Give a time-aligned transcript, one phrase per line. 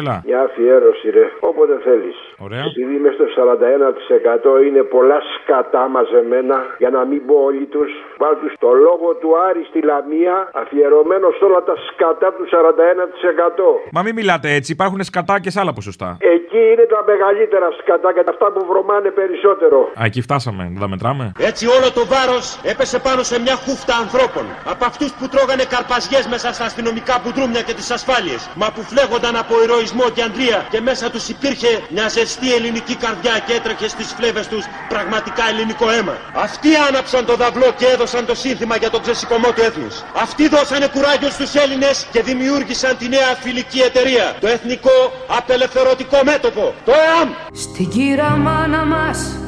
[0.00, 0.16] Έλα.
[0.28, 1.26] Μια αφιέρωση, ρε.
[1.50, 2.16] Όποτε θέλεις.
[2.46, 2.64] Ωραία.
[2.70, 7.90] Επειδή είμαι στο 41% είναι πολλά σκατά μαζεμένα, για να μην πω όλοι τους,
[8.22, 13.90] βάλ του το λόγο του Άρη στη Λαμία, αφιερωμένος σε όλα τα σκατά του 41%.
[13.96, 16.08] Μα μην μιλάτε έτσι, υπάρχουν σκατά και σε άλλα ποσοστά.
[16.52, 19.78] Εκεί είναι τα μεγαλύτερα σκατά και τα αυτά που βρωμάνε περισσότερο.
[20.00, 21.24] Α, εκεί φτάσαμε, δεν τα μετράμε.
[21.50, 24.44] Έτσι όλο το βάρος έπεσε πάνω σε μια χούφτα ανθρώπων.
[24.72, 28.40] Από αυτούς που τρώγανε καρπαζιές μέσα στα αστυνομικά μπουντρούμια και τις ασφάλειες.
[28.60, 33.34] Μα που φλέγονταν από ηρωισμό και αντρία και μέσα τους υπήρχε μια ζεστή ελληνική καρδιά
[33.46, 36.14] και έτρεχε στις φλέβες τους πραγματικά ελληνικό αίμα.
[36.46, 39.94] Αυτοί άναψαν το δαυλό και έδωσαν το σύνθημα για τον ξεσηκωμό του έθνους.
[40.24, 44.26] Αυτοί δώσανε κουράγιο στους Έλληνες και δημιούργησαν τη νέα φιλική εταιρεία.
[44.40, 44.96] Το Εθνικό
[45.38, 46.74] Απελευθερωτικό Μέτωπο.
[46.84, 47.30] Το ΕΑΜ.
[47.52, 49.38] Στην κύρα μάνα μας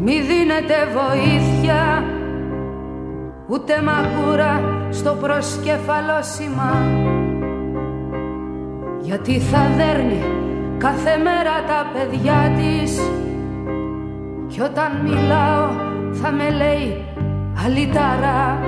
[0.00, 2.04] μη δίνετε βοήθεια
[3.48, 6.86] Ούτε μαγούρα στο προσκεφαλόσημα
[9.00, 10.24] Γιατί θα δέρνει
[10.78, 13.00] κάθε μέρα τα παιδιά της
[14.48, 15.68] Κι όταν μιλάω
[16.12, 17.04] θα με λέει
[17.64, 18.58] αλυταρά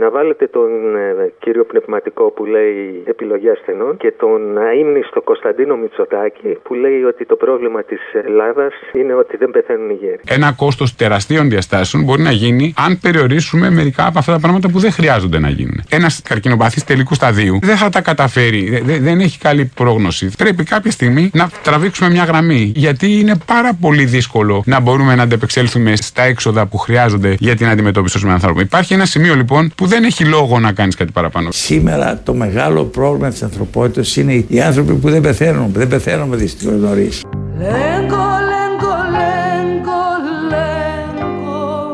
[0.00, 6.48] Να βάλετε τον ε, κύριο πνευματικό που λέει επιλογή ασθενών και τον αείμνηστο Κωνσταντίνο Μητσοτάκη
[6.62, 10.20] που λέει ότι το πρόβλημα της Ελλάδας είναι ότι δεν πεθαίνουν οι γέροι.
[10.28, 14.78] Ένα κόστος τεραστίων διαστάσεων μπορεί να γίνει αν περιορίσουμε μερικά από αυτά τα πράγματα που
[14.78, 15.82] δεν χρειάζονται να γίνουν.
[15.90, 20.30] Ένας καρκινοπαθής τελικού σταδίου δεν θα τα καταφέρει, δε- δε- δεν έχει καλή πρόγνωση.
[20.38, 22.72] Πρέπει κάποια στιγμή να τραβήξουμε μια γραμμή.
[22.76, 27.66] Γιατί είναι πάρα πολύ δύσκολο να μπορούμε να αντεπεξέλθουμε στα έξοδα που χρειάζονται για την
[27.66, 28.62] αντιμετώπιση των ανθρώπων.
[28.62, 31.50] Υπάρχει ένα σημείο λοιπόν που δεν έχει λόγο να κάνεις κάτι παραπάνω.
[31.52, 36.36] Σήμερα το μεγάλο πρόβλημα της ανθρωπότητας είναι οι άνθρωποι που δεν πεθαίνουν, που δεν πεθαίνουμε
[36.36, 37.22] δυστυχώς νωρίς.
[37.58, 40.02] Λέγκο, λέγκο, λέγκο,
[40.50, 41.92] λέγκο.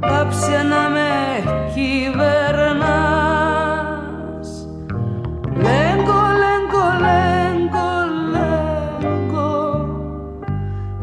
[0.00, 1.10] Πάψε να με
[1.74, 3.28] κυβερνάς
[5.56, 7.90] Λέγκο, λέγκο, λέγκο,
[8.32, 9.50] λέγκο.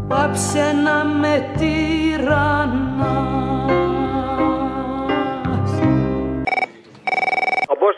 [0.07, 3.36] Πάψε να με τυραννάς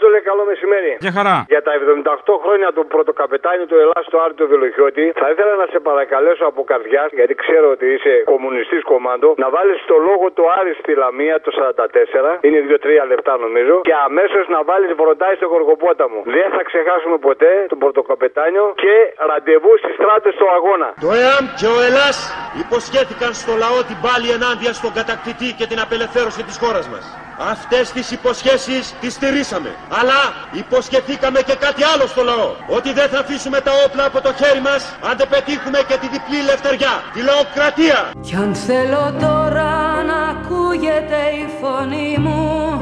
[0.09, 0.91] Απόστολε, καλό μεσημέρι.
[1.05, 1.35] Για χαρά.
[1.53, 5.65] Για τα 78 χρόνια του πρωτοκαπετάνιου του Ελλάς του Άρη του Βελοχιώτη, θα ήθελα να
[5.73, 10.45] σε παρακαλέσω από καρδιά, γιατί ξέρω ότι είσαι κομμουνιστής κομμάντο, να βάλεις το λόγο του
[10.59, 15.47] Άρη στη Λαμία το 44, είναι 2-3 λεπτά νομίζω, και αμέσως να βάλεις βροντάει στο
[15.53, 16.19] Γοργοπόταμο.
[16.37, 18.95] Δεν θα ξεχάσουμε ποτέ τον πρωτοκαπετάνιο και
[19.29, 20.89] ραντεβού στις στράτες στο αγώνα.
[21.05, 22.17] Το ΕΑΜ και ο Ελλάς
[22.63, 27.05] υποσχέθηκαν στο λαό την πάλη ενάντια στον κατακτητή και την απελευθέρωση της χώρας μας.
[27.41, 29.75] Αυτές τις υποσχέσεις τις στηρίσαμε.
[29.89, 32.49] Αλλά υποσχεθήκαμε και κάτι άλλο στο λαό.
[32.67, 36.07] Ότι δεν θα αφήσουμε τα όπλα από το χέρι μας αν δεν πετύχουμε και τη
[36.07, 36.93] διπλή ελευθεριά.
[37.13, 38.11] Τη λαοκρατία.
[38.21, 42.81] Κι αν θέλω τώρα να ακούγεται η φωνή μου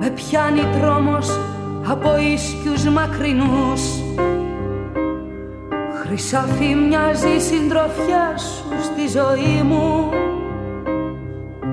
[0.00, 1.28] Με πιάνει τρόμος
[1.88, 3.82] από ίσκιους μακρινούς
[6.02, 10.10] Χρυσάφι μοιάζει η συντροφιά σου στη ζωή μου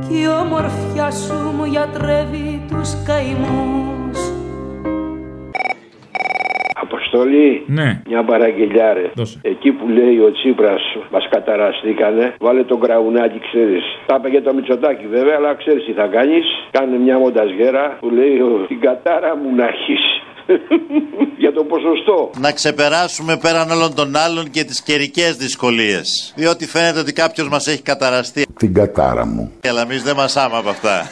[0.07, 4.19] Κι η όμορφιά σου μου γιατρεύει τους καημούς
[6.81, 7.63] Αποστολή.
[7.67, 8.01] Ναι.
[8.07, 9.11] Μια παραγγελιά ρε.
[9.15, 9.39] Δώσε.
[9.41, 10.81] Εκεί που λέει ο Τσίπρας
[11.11, 13.83] μας καταραστήκανε, βάλε τον κραουνάκι, ξέρεις.
[14.05, 16.45] Τα είπε για το Μητσοτάκι βέβαια, αλλά ξέρεις τι θα κάνεις.
[16.71, 20.03] Κάνε μια μονταζιέρα που λέει «Ο, την κατάρα μου να έχεις.
[21.37, 22.29] Για το ποσοστό.
[22.39, 26.33] να ξεπεράσουμε πέραν όλων των άλλων και τις καιρικές δυσκολίες.
[26.35, 28.45] Διότι φαίνεται ότι κάποιος μας έχει καταραστεί.
[28.57, 29.51] Την κατάρα μου.
[29.69, 31.07] Αλλά εμείς δεν μασάμε από αυτά.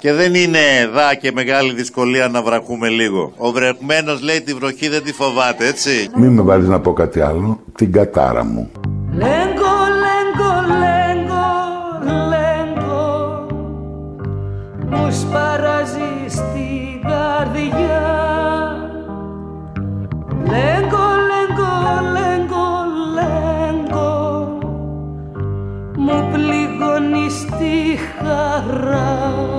[0.00, 3.32] και δεν είναι δά και μεγάλη δυσκολία να βραχούμε λίγο.
[3.36, 6.08] Ο βρεχμένος λέει τη βροχή δεν τη φοβάται, έτσι.
[6.16, 7.60] Μην με βάλεις να πω κάτι άλλο.
[7.74, 8.70] Την κατάρα μου.
[14.90, 18.02] Μους σπαράζει στην καρδιά.
[20.28, 21.72] Λέγκο, λέγκο,
[22.12, 22.66] λέγκο,
[23.14, 24.12] λέγκο.
[25.96, 29.53] Μου πληγώνει στη χαρά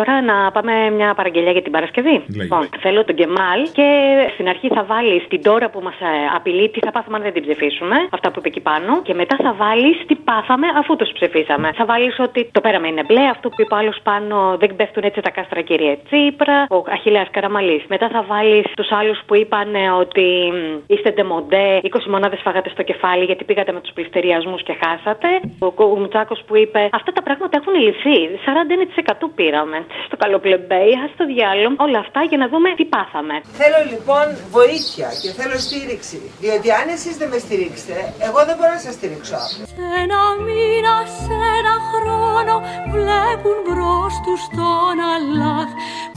[0.00, 2.16] τώρα να πάμε μια παραγγελία για την Παρασκευή.
[2.40, 3.88] Λοιπόν, θέλω τον Κεμάλ και
[4.34, 5.98] στην αρχή θα βάλει την τώρα που μας
[6.36, 7.96] απειλεί τι θα πάθουμε αν δεν την ψηφίσουμε.
[8.10, 9.02] Αυτά που είπε εκεί πάνω.
[9.02, 11.72] Και μετά θα βάλεις τι πάθαμε αφού τους ψηφίσαμε.
[11.78, 13.24] Θα βάλεις ότι το πέραμε είναι μπλε.
[13.34, 16.66] Αυτό που είπε άλλος πάνω δεν πέφτουν έτσι τα κάστρα κύριε Τσίπρα.
[16.70, 17.82] Ο Αχηλέα Καραμαλής.
[17.88, 19.68] Μετά θα βάλεις τους άλλους που είπαν
[19.98, 21.80] ότι μ, είστε ντεμοντέ.
[21.82, 25.28] 20 μονάδες φάγατε στο κεφάλι γιατί πήγατε με τους πληστηριασμούς και χάσατε.
[25.58, 28.18] Ο Κουμουτσάκο που είπε αυτά τα πράγματα έχουν λυθεί.
[28.46, 29.78] 41% πήραμε.
[30.06, 33.34] Στο καλοπλεμπέι, ας το διάλογο, όλα αυτά για να δούμε τι πάθαμε.
[33.60, 34.26] Θέλω λοιπόν
[34.56, 36.18] βοήθεια και θέλω στήριξη.
[36.44, 37.96] Διότι αν εσείς δεν με στηρίξετε,
[38.28, 39.40] εγώ δεν μπορώ να σας στηρίξω.
[39.76, 40.94] Σε ένα μήνα,
[41.24, 42.54] σε ένα χρόνο
[42.94, 45.68] βλέπουν μπρος τους τον Αλλάχ.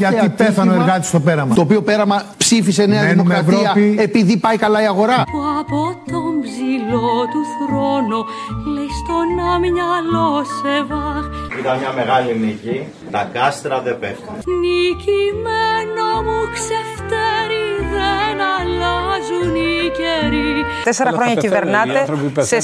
[0.01, 1.51] Γιατί πέθανε ο εργάτης στο πέραμα.
[1.55, 3.95] Το οποίο πέραμα ψήφισε Νέα Μένουμε Δημοκρατία Ευρώπη.
[4.07, 5.23] επειδή πάει καλά η αγορά.
[5.31, 5.81] Που από
[6.11, 8.19] τον ψηλό του θρόνο
[8.73, 11.25] λέει στον αμυαλό σε βάχ.
[11.59, 12.87] Ήταν μια μεγάλη νίκη.
[13.11, 14.35] Τα κάστρα δεν πέφτουν.
[14.63, 17.65] Νικημένο μου ξεφτέρι
[17.95, 20.65] δεν αλλάζουν οι καιροί.
[20.83, 22.05] Τέσσερα χρόνια κυβερνάτε.
[22.39, 22.57] Σε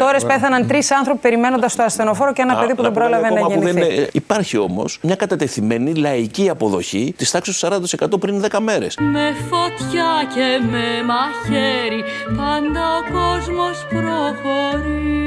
[0.00, 3.40] 48 ώρες πέθαναν τρεις άνθρωποι περιμένοντας το ασθενοφόρο και ένα παιδί που δεν πρόλαβε να
[3.40, 4.02] Ακόμα που δεν, γεννηθεί.
[4.02, 8.96] ε, υπάρχει όμως μια κατατεθειμένη λαϊκή αποδοχή της τάξης του 40% πριν 10 μέρες.
[9.00, 12.04] Με φωτιά και με μαχαίρι
[12.36, 15.20] πάντα ο κόσμος προχωρεί.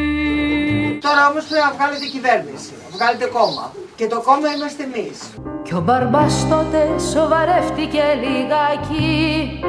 [1.01, 2.69] Τώρα όμως πρέπει να βγάλετε κυβέρνηση.
[2.97, 3.71] Να βγάλετε κόμμα.
[3.95, 5.17] Και το κόμμα είμαστε εμείς.
[5.63, 9.59] Κι ο μπαρμπάς τότε σοβαρεύτηκε λιγάκι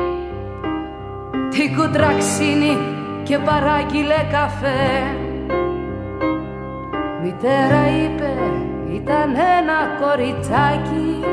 [1.50, 2.76] Την κουτραξίνη
[3.22, 5.02] και παράγγειλε καφέ
[7.22, 8.32] Μητέρα είπε
[8.92, 11.24] ήταν ένα κοριτσάκι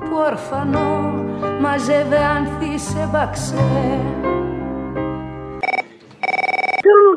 [0.00, 1.14] Που ορφανό
[1.60, 3.64] μαζεύε ανθί σε μπαξέ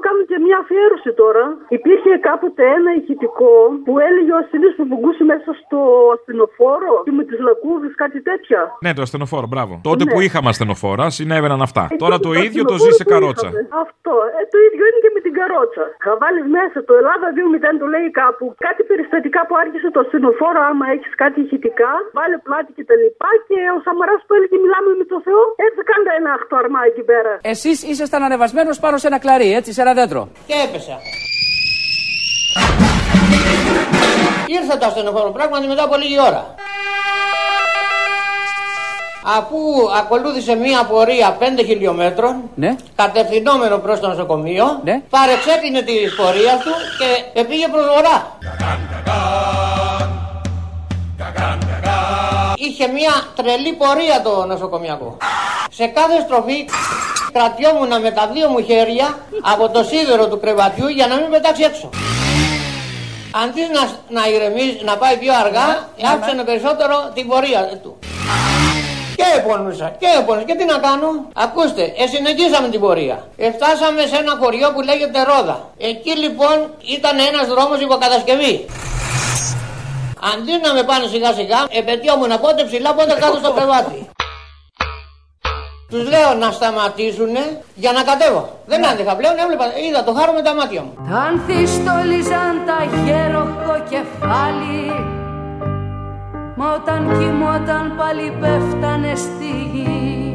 [0.08, 1.44] Θέλω να κάνω και μια αφιέρωση τώρα.
[1.78, 3.52] Υπήρχε κάποτε ένα ηχητικό
[3.86, 5.80] που έλεγε ο ασθενής που βουγγούσε μέσα στο
[6.16, 8.60] ασθενοφόρο και με τις λακκούβε, κάτι τέτοια.
[8.86, 9.74] Ναι, το ασθενοφόρο, μπράβο.
[9.90, 10.12] Τότε Ναι.
[10.12, 11.84] που είχαμε ασθενοφόρα, συνέβαιναν αυτά.
[11.92, 13.48] Ε, Τώρα τότε το το ίδιο το ασθενοφόρο ζεις σε που καρότσα.
[13.50, 13.62] είχαμε.
[13.86, 14.14] Αυτό.
[14.40, 15.84] Ε, το ίδιο είναι και με την καρότσα.
[16.06, 18.46] Θα βάλεις μέσα το Ελλάδα 2.0 το λέει κάπου.
[18.68, 23.30] Κάτι περιστατικά που άρχισε το ασθενοφόρο, άμα έχεις κάτι ηχητικά, βάλε πλάτη και τα λοιπά.
[23.48, 27.32] Και ο Σαμαράς που έλεγε Μιλάμε με το Θεό, έτσι κάντε ένα αχτοαρμά εκεί πέρα.
[27.54, 30.28] Εσείς ήσασταν ανεβασμένος πάνω σε ένα κλαρί, έτσι, σε ένα δέντρο.
[30.48, 30.96] Και έπεσα.
[34.48, 36.56] Ήρθε το ασθενοφόρο πράγματι μετά από λίγη ώρα.
[39.38, 39.58] Αφού
[40.00, 42.76] ακολούθησε μία πορεία 5 χιλιόμετρων, Ναι.
[42.96, 45.02] κατευθυνόμενο προς το νοσοκομείο, Ναι.
[45.10, 46.74] παρεξέκλεινε τη πορεία του
[47.34, 48.38] και πήγε προς βορρά.
[52.60, 55.18] Είχε μία τρελή πορεία το νοσοκομιακό.
[55.72, 56.70] Σε κάθε στροφή
[57.32, 59.08] κρατιόμουν με τα δύο μου χέρια
[59.42, 61.90] από το σίδερο του κρεβατιού για να μην πετάξει έξω.
[63.44, 63.84] Αντί να,
[64.20, 65.68] να ηρεμήσει, να πάει πιο αργά,
[66.14, 68.00] άφησανε περισσότερο την πορεία του.
[69.16, 70.46] Και επώνουσα, και επώνουσα.
[70.46, 73.28] Και τι να κάνω; Ακούστε, ε, συνεχίσαμε την πορεία.
[73.38, 75.58] Ε, φτάσαμε σε ένα χωριό που λέγεται Ρόδα.
[75.78, 76.56] Εκεί λοιπόν
[76.98, 78.66] ήταν ένας δρόμος υποκατασκευή.
[80.32, 84.10] Αντί να με πάνε σιγά σιγά, επαιτειόμουν πότε ψηλά, πότε κάτω στο κρεβάτι.
[85.90, 87.36] Τους λέω να σταματήσουν
[87.76, 88.60] για να κατέβω.
[88.66, 90.94] Δεν άντεχα πλέον, έβλεπα, είδα το χάρο με τα μάτια μου.
[91.10, 94.86] Τα άνθη στόλιζαν τα γέροχο κεφάλι
[96.60, 100.27] Μα όταν κοιμόταν πάλι πέφτανε στη γη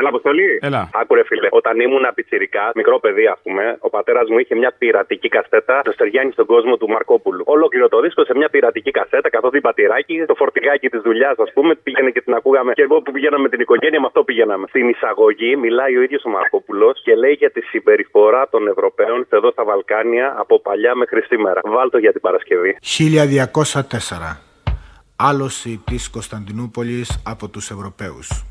[0.00, 0.58] Έλα, Αποστολή.
[0.68, 0.82] Έλα.
[1.00, 1.48] Άκουρε, φίλε.
[1.50, 5.92] Όταν ήμουν πιτσιρικά, μικρό παιδί, ας πούμε, ο πατέρας μου είχε μια πειρατική κασέτα το
[5.92, 7.42] Στεριάνι στον κόσμο του Μαρκόπουλου.
[7.46, 11.74] Ολόκληρο το δίσκο σε μια πειρατική κασέτα, καθότι πατηράκι, το φορτηγάκι της δουλειάς, ας πούμε,
[11.74, 12.72] πήγαινε και την ακούγαμε.
[12.72, 14.66] Και εγώ που πηγαίναμε με την οικογένεια, με αυτό πηγαίναμε.
[14.68, 19.50] Στην εισαγωγή μιλάει ο ίδιος ο Μαρκόπουλος και λέει για τη συμπεριφορά των Ευρωπαίων εδώ
[19.50, 21.60] στα Βαλκάνια από παλιά μέχρι σήμερα.
[21.64, 22.76] Βάλτο για την Παρασκευή.
[22.80, 24.40] 1204.
[25.16, 28.49] Άλωση της Κωνσταντινούπολης από τους Ευρωπαίους.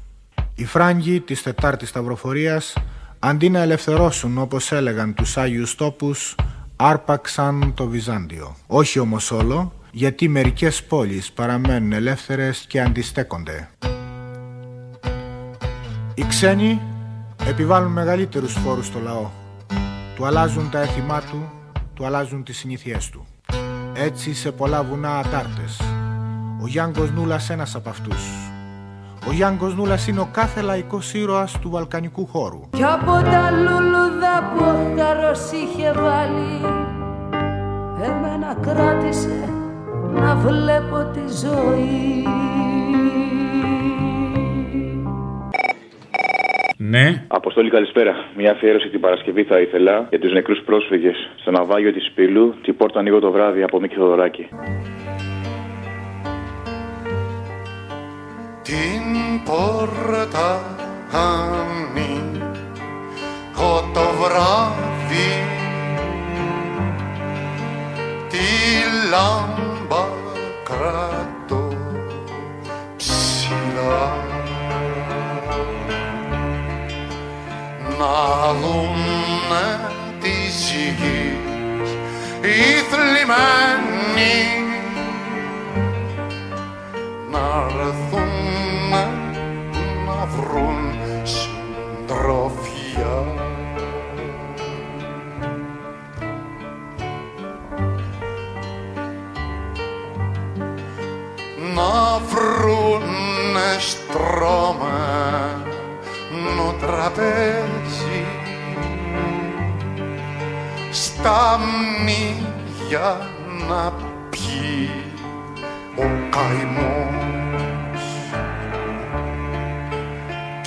[0.59, 2.73] Οι Φράγκοι της Τετάρτης Σταυροφορίας,
[3.19, 6.35] αντί να ελευθερώσουν όπως έλεγαν τους Άγιους Τόπους,
[6.75, 8.55] άρπαξαν το Βυζάντιο.
[8.67, 13.69] Όχι όμως όλο, γιατί μερικές πόλεις παραμένουν ελεύθερες και αντιστέκονται.
[16.13, 16.81] Οι ξένοι
[17.45, 19.29] επιβάλλουν μεγαλύτερους φόρους στο λαό.
[20.15, 21.51] Του αλλάζουν τα έθιμά του,
[21.93, 23.25] του αλλάζουν τις συνήθειές του.
[23.93, 25.81] Έτσι σε πολλά βουνά ατάρτες.
[26.61, 28.21] Ο Γιάνγκος Νούλας ένας από αυτούς.
[29.27, 32.61] Ο Γιάνγκος Νούλας είναι ο κάθε λαϊκός ήρωας του βαλκανικού χώρου.
[32.75, 36.61] Κι από τα λουλούδα που ο χαρός είχε βάλει
[38.03, 39.53] Εμένα κράτησε
[40.13, 42.23] να βλέπω τη ζωή
[46.81, 47.23] Ναι.
[47.27, 48.13] Αποστόλη, καλησπέρα.
[48.35, 52.53] Μια αφιέρωση την Παρασκευή θα ήθελα για τους νεκρούς πρόσφυγες στο ναυάγιο της Πύλου.
[52.61, 54.47] Τι πόρτα ανοίγω το βράδυ από Μίκη Θοδωράκη.
[59.29, 60.49] Την πόρτα
[61.11, 62.29] ανοίγω
[63.93, 65.31] το βράδυ.
[68.29, 68.47] Τη
[69.09, 70.05] λάμπα
[70.63, 71.67] κρατώ
[72.97, 74.09] ψηλά.
[77.99, 79.67] Να δούνε
[80.19, 81.91] της γης
[82.41, 84.58] οι θλιμμένοι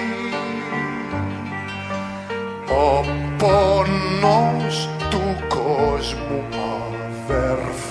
[2.68, 3.04] Ο
[3.38, 7.89] πόνος του κόσμου αδερφού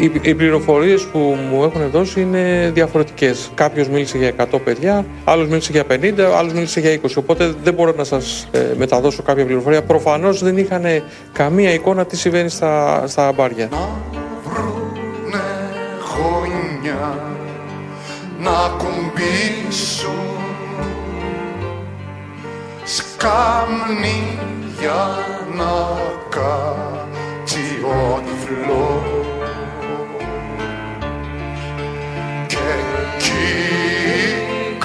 [0.00, 3.50] Οι, οι πληροφορίες που μου έχουν δώσει είναι διαφορετικές.
[3.54, 7.06] Κάποιος μίλησε για 100 παιδιά, άλλος μίλησε για 50, άλλος μίλησε για 20.
[7.16, 9.82] Οπότε δεν μπορώ να σας μεταδώσω κάποια πληροφορία.
[9.82, 10.84] Προφανώς δεν είχαν
[11.32, 13.68] καμία εικόνα τι συμβαίνει στα, στα μπάρια.
[16.16, 17.18] γωνιά
[18.40, 20.14] να κουμπίσω
[22.84, 24.38] σκάμνη
[24.80, 25.18] για
[25.56, 28.20] να κάτσει ο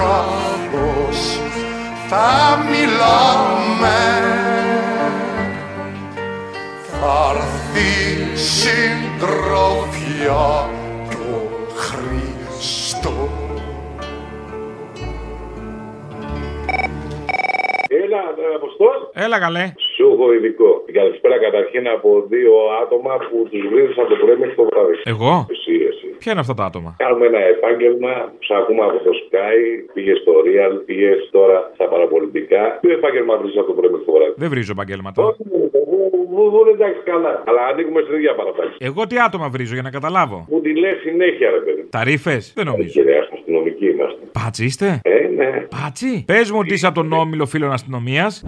[0.03, 1.39] κάπως
[2.07, 3.99] θα μιλάμε
[6.91, 7.93] θα έρθει
[8.37, 9.89] συντροφιά
[11.09, 11.35] το
[11.75, 13.29] Χριστό
[17.87, 18.21] Έλα,
[18.55, 18.97] Αποστόλ.
[19.13, 19.73] Έλα, καλέ.
[19.95, 20.69] Σου έχω ειδικό.
[20.99, 24.95] Καλησπέρα καταρχήν από δύο άτομα που τους βρίζει από το πρωί μέχρι το βράδυ.
[25.13, 26.07] Εγώ; Εσύ, εσύ.
[26.21, 28.13] Ποια είναι αυτά τα άτομα; Κάνουμε ένα επάγγελμα,
[28.45, 29.57] σου ακούμε από το Sky,
[29.93, 32.61] πήγες στο Real, πήγες τώρα στα παραπολιτικά.
[32.81, 34.33] Τι επάγγελμα βρίζει από το πρωί μέχρι το βράδυ.
[34.41, 35.19] Δεν βρίζω επαγγέλματα.
[36.33, 36.43] Μου
[36.75, 37.33] εντάξει καλά.
[37.47, 38.69] Αλλά ανοίγουμε στην ίδια παραπάνω.
[38.89, 40.37] Εγώ τι άτομα βρίζω για να καταλάβω.
[40.49, 41.81] Μου τη λες συνέχεια, ρε παιδί.
[41.95, 42.37] Ταρήφε.
[42.57, 42.89] Δεν νομίζω.
[42.97, 44.21] Κύριε, αστυνομικοί είμαστε.
[44.31, 45.49] Πάτσι είστε; Ε, ναι.
[45.75, 48.43] Πάτσι; Πες μου ότι είσαι από τον όμιλο φίλων αστυνομίας.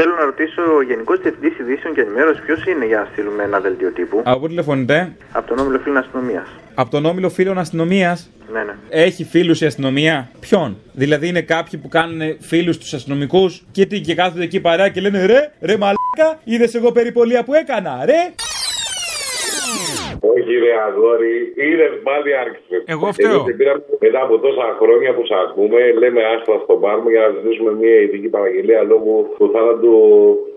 [0.00, 3.60] Θέλω να ρωτήσω ο Γενικός Διευθυντής Ειδήσεων και Ενημέρωσης ποιος είναι για να στείλουμε ένα
[3.60, 6.46] δελτίο τύπου; Από πού τηλεφωνείτε; Από τον Όμιλο Φίλων Αστυνομίας.
[6.74, 8.72] Από τον όμιλο φίλων αστυνομίας; Ναι, ναι.
[8.88, 14.00] Έχει φίλους η αστυνομία; Ποιον; Δηλαδή είναι κάποιοι που κάνουν φίλους τους αστυνομικούς και τι
[14.00, 18.34] και κάθονται εκεί παρά και λένε ρε, ρε μαλάκα, είδες εγώ περιπολία που έκανα, ρε.
[20.68, 22.76] Όχι, ρε αγόρι, είδε πάλι άρχισε.
[22.94, 23.40] Εγώ φταίω.
[23.40, 27.30] Εμείς πήραμε μετά από τόσα χρόνια που σε ακούμε, λέμε άσπρα στον πάρμο για να
[27.36, 29.80] ζητήσουμε μια ειδική παραγγελία λόγω του θάνατου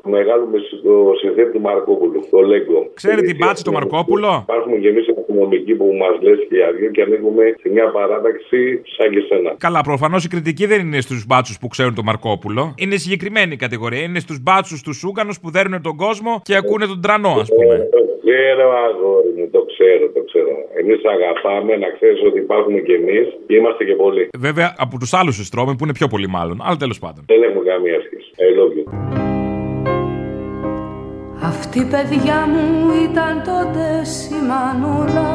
[0.03, 0.45] του μεγάλου
[0.83, 2.79] το συνθέτη του Μαρκόπουλου, το Λέγκο.
[2.93, 4.31] Ξέρει την πάτση του Μαρκόπουλο.
[4.47, 8.81] Υπάρχουν και εμεί αστυνομικοί που μα λε και οι αδειοί και ανοίγουμε σε μια παράταξη
[8.95, 9.49] σαν και σένα.
[9.65, 12.73] Καλά, προφανώ η κριτική δεν είναι στου μπάτσου που ξέρουν τον Μαρκόπουλο.
[12.77, 14.03] Είναι συγκεκριμένη κατηγορία.
[14.07, 17.75] Είναι στου μπάτσου του Σούγκανου που δέρνουν τον κόσμο και ακούνε τον τρανό, α πούμε.
[17.95, 20.53] Το ξέρω, αγόρι μου, το ξέρω, το ξέρω.
[20.81, 24.23] Εμείς αγαπάμε να ξέρεις ότι υπάρχουμε κι εμείς και είμαστε και πολλοί.
[24.47, 26.57] Βέβαια, από τους άλλους εστρώμε που είναι πιο πολύ μάλλον.
[26.65, 27.21] Αλλά τέλος πάντων.
[27.33, 28.29] Δεν έχουμε καμία σχέση.
[28.45, 28.85] I love you.
[31.51, 32.63] Αυτή παιδιά μου
[33.09, 35.29] ήταν τότε σημανούλα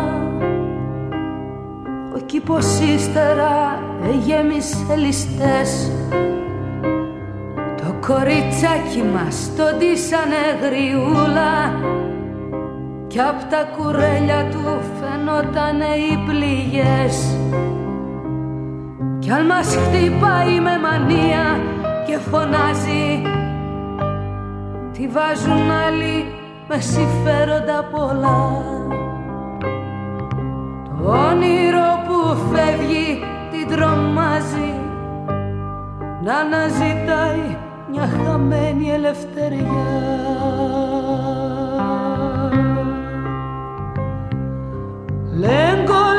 [2.16, 3.82] Ο κήπος ύστερα
[4.26, 5.70] γέμισε ληστές
[7.76, 11.52] Το κοριτσάκι μας το ντύσανε γριούλα
[13.16, 17.37] Κι απ' τα κουρέλια του φαινότανε οι πληγές.
[19.18, 21.61] Κι αν μας χτυπάει με μανία
[22.06, 23.23] και φωνάζει
[24.92, 26.25] Τη βάζουν άλλοι
[26.68, 28.62] με συμφέροντα πολλά
[30.85, 34.73] Το όνειρο που φεύγει την τρομάζει
[36.25, 37.56] Να αναζητάει
[37.90, 40.06] μια χαμένη ελευθεριά
[45.46, 46.15] Λέγκο, λέγκο,